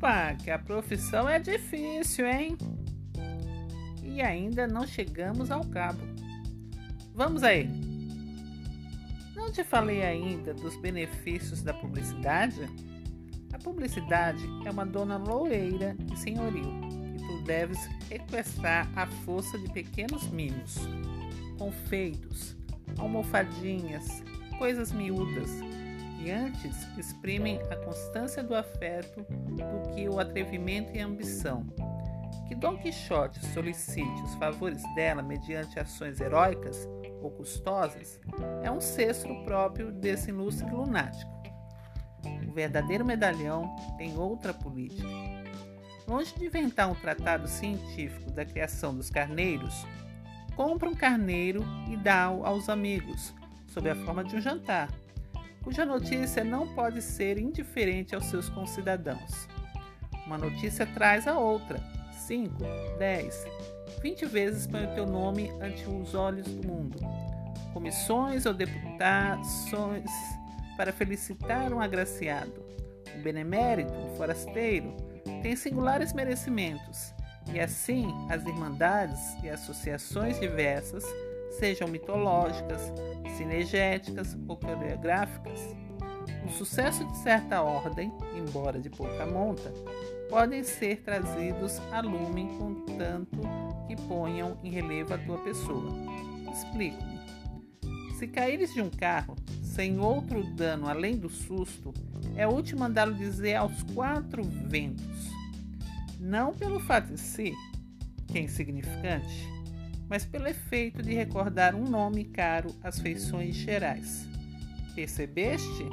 [0.00, 2.56] Opa, que a profissão é difícil, hein?
[4.02, 6.00] E ainda não chegamos ao cabo.
[7.14, 7.68] Vamos aí.
[9.36, 12.62] Não te falei ainda dos benefícios da publicidade?
[13.52, 16.80] A publicidade é uma dona loureira e senhoril
[17.18, 17.78] que tu deves
[18.10, 20.78] equestrar à força de pequenos mimos,
[21.58, 22.56] confeitos,
[22.96, 24.22] almofadinhas,
[24.58, 25.50] coisas miúdas
[26.20, 31.66] que antes exprimem a constância do afeto do que o atrevimento e a ambição.
[32.46, 36.86] Que Dom Quixote solicite os favores dela mediante ações heróicas
[37.22, 38.20] ou custosas
[38.62, 41.30] é um cestro próprio desse ilustre lunático.
[42.46, 45.08] O verdadeiro medalhão tem outra política.
[46.06, 49.86] Longe de inventar um tratado científico da criação dos carneiros,
[50.54, 53.32] compra um carneiro e dá-o aos amigos,
[53.68, 54.90] sob a forma de um jantar
[55.62, 59.48] cuja notícia não pode ser indiferente aos seus concidadãos.
[60.26, 61.80] Uma notícia traz a outra.
[62.26, 62.54] 5,
[62.98, 63.46] 10,
[64.02, 66.98] 20 vezes põe o teu nome ante os olhos do mundo.
[67.72, 70.10] Comissões ou deputações
[70.76, 72.64] para felicitar um agraciado.
[73.16, 74.96] O benemérito, o forasteiro,
[75.42, 77.12] tem singulares merecimentos,
[77.52, 81.04] e assim as irmandades e associações diversas
[81.60, 82.80] sejam mitológicas,
[83.36, 85.60] cinegéticas ou coreográficas.
[86.46, 89.70] O sucesso de certa ordem, embora de pouca monta,
[90.30, 93.38] podem ser trazidos a lume contanto
[93.86, 95.92] que ponham em relevo a tua pessoa.
[96.50, 97.20] Explico-me.
[98.18, 101.92] Se caíres de um carro sem outro dano além do susto,
[102.36, 105.30] é útil mandá-lo dizer aos quatro ventos.
[106.18, 107.52] Não pelo fato em si,
[108.28, 109.59] que é insignificante,
[110.10, 114.26] mas pelo efeito de recordar um nome caro às feições gerais.
[114.92, 115.88] Percebeste?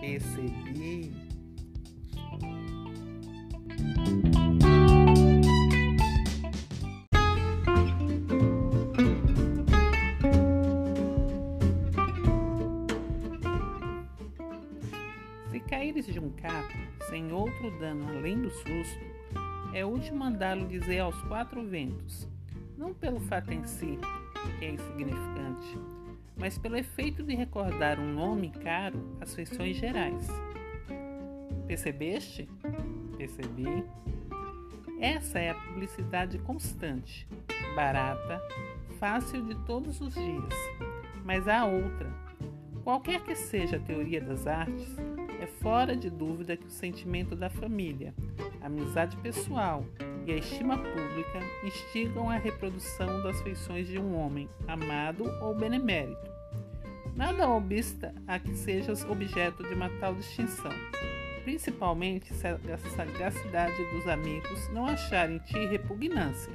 [0.00, 1.12] Percebi.
[15.52, 16.68] Se caíres de um carro
[17.08, 19.04] sem outro dano além do susto,
[19.72, 22.26] é útil mandá-lo dizer aos quatro ventos:
[22.76, 23.98] não pelo fato em si,
[24.58, 25.78] que é insignificante,
[26.36, 30.28] mas pelo efeito de recordar um nome caro às feições gerais.
[31.66, 32.48] Percebeste?
[33.16, 33.84] Percebi.
[35.00, 37.26] Essa é a publicidade constante,
[37.74, 38.40] barata,
[38.98, 40.54] fácil de todos os dias.
[41.24, 42.10] Mas há outra.
[42.84, 44.96] Qualquer que seja a teoria das artes,
[45.40, 48.14] é fora de dúvida que o sentimento da família,
[48.60, 49.84] a amizade pessoal
[50.26, 56.30] e a estima pública instigam a reprodução das feições de um homem amado ou benemérito.
[57.14, 60.72] Nada obsta a que sejas objeto de uma tal distinção,
[61.44, 62.58] principalmente se a
[62.96, 66.52] sagacidade dos amigos não achar em ti repugnância.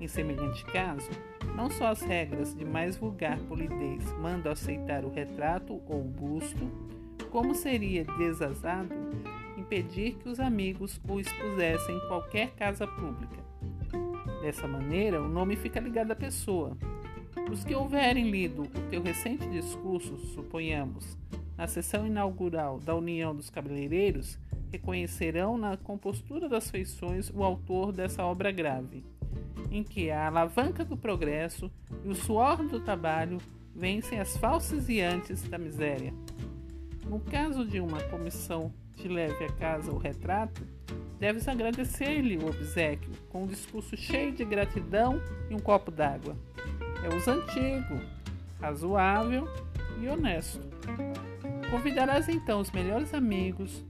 [0.00, 1.10] Em semelhante caso,
[1.54, 6.70] não só as regras de mais vulgar polidez mandam aceitar o retrato ou o busto,
[7.30, 8.94] como seria desazado
[9.66, 13.44] impedir que os amigos o expusessem em qualquer casa pública.
[14.40, 16.76] Dessa maneira, o nome fica ligado à pessoa.
[17.50, 21.18] Os que houverem lido o teu recente discurso, suponhamos,
[21.56, 24.38] na sessão inaugural da União dos Cabeleireiros,
[24.70, 29.04] reconhecerão na compostura das feições o autor dessa obra grave,
[29.70, 31.70] em que a alavanca do progresso
[32.04, 33.38] e o suor do trabalho
[33.74, 36.14] vencem as falsiziantes da miséria.
[37.04, 40.62] No caso de uma comissão te leve a casa o retrato,
[41.18, 45.20] deves agradecer-lhe o obsequio com um discurso cheio de gratidão
[45.50, 46.36] e um copo d'água.
[47.04, 48.00] É uso antigo,
[48.60, 49.46] razoável
[50.00, 50.60] e honesto.
[51.70, 53.84] Convidarás então os melhores amigos,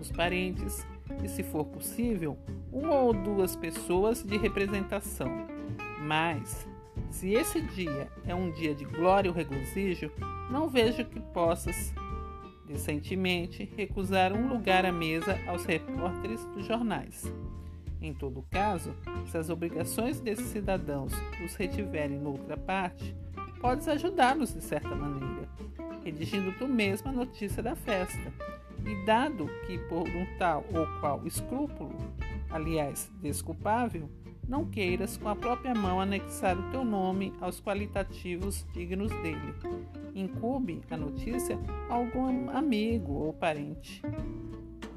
[0.00, 0.86] os parentes
[1.22, 2.36] e, se for possível,
[2.72, 5.46] uma ou duas pessoas de representação.
[6.00, 6.66] Mas,
[7.10, 10.10] se esse dia é um dia de glória ou regozijo,
[10.50, 11.92] não vejo que possas
[12.68, 17.32] decentemente recusar um lugar à mesa aos repórteres dos jornais.
[18.00, 18.94] Em todo caso,
[19.26, 21.12] se as obrigações desses cidadãos
[21.44, 23.16] os retiverem noutra parte,
[23.60, 25.48] podes ajudá-los de certa maneira,
[26.04, 28.32] redigindo tu mesmo a notícia da festa.
[28.86, 31.96] E dado que por um tal ou qual escrúpulo,
[32.48, 34.08] aliás, desculpável,
[34.48, 39.54] não queiras com a própria mão anexar o teu nome aos qualitativos dignos dele.
[40.18, 41.56] Incube a notícia
[41.88, 44.02] a algum amigo ou parente.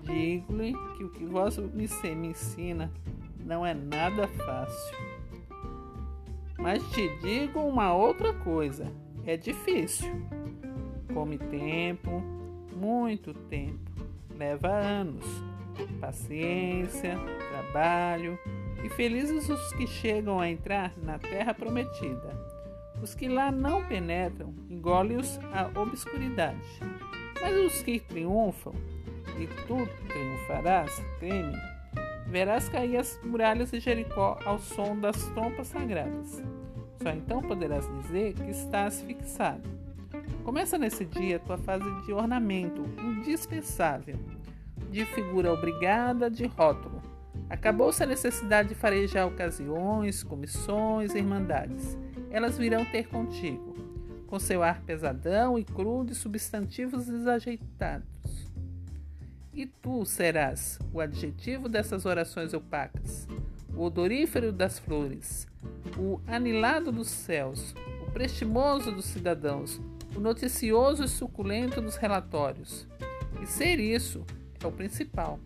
[0.02, 1.88] Digo-lhe que o que vós me
[2.28, 2.92] ensina
[3.46, 4.98] não é nada fácil.
[6.58, 8.92] Mas te digo uma outra coisa:
[9.24, 10.12] é difícil.
[11.14, 12.24] Come tempo,
[12.76, 13.92] muito tempo.
[14.36, 15.26] leva anos.
[16.00, 17.16] Paciência,
[17.52, 18.40] trabalho
[18.84, 22.52] e felizes os que chegam a entrar na terra prometida.
[23.02, 26.58] Os que lá não penetram, engole-os a obscuridade.
[27.40, 28.74] Mas os que triunfam,
[29.40, 31.56] e tu triunfarás, teme,
[32.28, 36.44] verás cair as muralhas de Jericó ao som das trompas sagradas.
[37.02, 39.70] Só então poderás dizer que estás fixado.
[40.44, 44.18] Começa nesse dia tua fase de ornamento indispensável,
[44.90, 47.02] de figura obrigada, de rótulo.
[47.50, 51.98] Acabou-se a necessidade de farejar ocasiões, comissões irmandades.
[52.32, 53.72] Elas virão ter contigo,
[54.32, 58.48] com seu ar pesadão e cru de substantivos desajeitados.
[59.54, 63.28] E tu serás o adjetivo dessas orações opacas,
[63.76, 65.46] o odorífero das flores,
[65.98, 67.76] o anilado dos céus,
[68.08, 69.82] o prestimoso dos cidadãos,
[70.16, 72.88] o noticioso e suculento dos relatórios.
[73.44, 74.26] E ser isso
[74.64, 75.42] é o principal,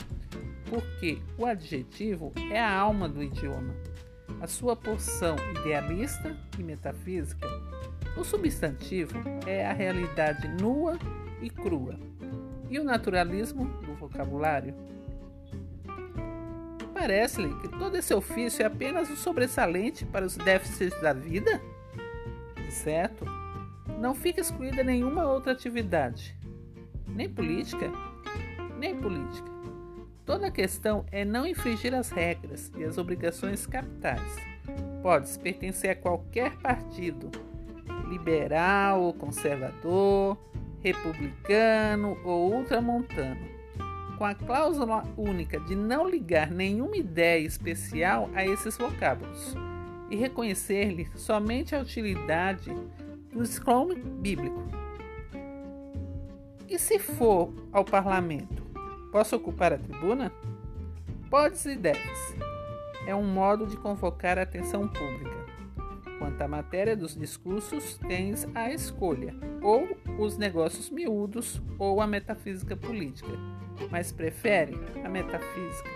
[0.69, 3.73] porque o adjetivo é a alma do idioma,
[4.39, 7.47] a sua porção idealista e metafísica.
[8.17, 10.97] O substantivo é a realidade nua
[11.41, 11.99] e crua,
[12.69, 14.73] e o naturalismo do vocabulário
[16.95, 21.61] Parece-lhe que todo esse ofício é apenas um sobressalente para os déficits da vida?
[22.69, 23.25] Certo?
[23.99, 26.35] Não fica excluída nenhuma outra atividade,
[27.05, 27.91] nem política,
[28.79, 29.51] nem política.
[30.25, 34.35] Toda a questão é não infringir as regras e as obrigações capitais.
[35.03, 37.29] Podes pertencer a qualquer partido,
[38.05, 40.37] liberal ou conservador,
[40.81, 43.55] republicano ou ultramontano
[44.17, 49.55] com a cláusula única de não ligar nenhuma ideia especial a esses vocábulos
[50.09, 52.73] e reconhecer-lhe somente a utilidade
[53.31, 54.63] do escrome bíblico.
[56.67, 58.63] E se for ao parlamento,
[59.11, 60.31] posso ocupar a tribuna?
[61.29, 62.35] Podes e deves.
[63.05, 65.44] É um modo de convocar a atenção pública.
[66.25, 72.75] Quanto à matéria dos discursos, tens a escolha, ou os negócios miúdos ou a metafísica
[72.75, 73.31] política
[73.91, 75.89] mas prefere a metafísica.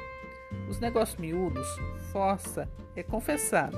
[0.70, 1.68] Os negócios miúdos,
[2.12, 3.78] força, é confessado.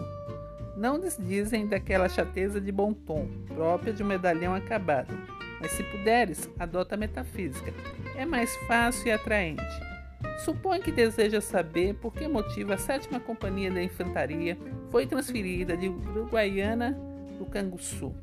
[0.75, 5.13] Não desdizem daquela chateza de bom tom, própria de um medalhão acabado,
[5.59, 7.73] mas se puderes, adota a metafísica.
[8.15, 9.63] É mais fácil e atraente.
[10.43, 14.57] Supõe que deseja saber por que motivo a sétima companhia da infantaria
[14.91, 16.91] foi transferida de Uruguaiana
[17.39, 18.13] do Canguçu.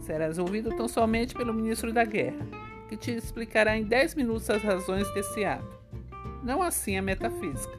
[0.00, 2.44] Serás ouvido tão somente pelo ministro da Guerra
[2.88, 5.78] que te explicará em 10 minutos as razões desse ato.
[6.42, 7.78] Não assim a metafísica.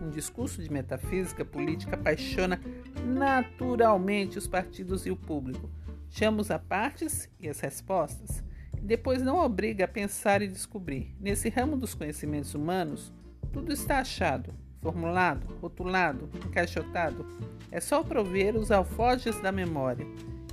[0.00, 2.60] Um discurso de metafísica política apaixona
[3.04, 5.68] naturalmente os partidos e o público.
[6.08, 8.44] Chama os apartes e as respostas,
[8.76, 11.16] e depois não obriga a pensar e descobrir.
[11.18, 13.12] Nesse ramo dos conhecimentos humanos,
[13.52, 17.24] tudo está achado, formulado, rotulado, encaixotado.
[17.70, 20.06] É só prover os alforjes da memória.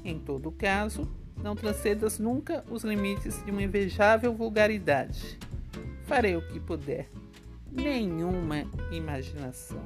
[0.06, 1.10] Em todo caso,
[1.44, 5.38] não transcedas nunca os limites de uma invejável vulgaridade.
[6.06, 7.10] Farei o que puder.
[7.72, 9.84] Nenhuma imaginação.